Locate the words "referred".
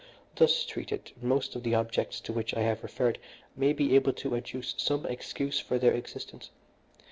2.81-3.19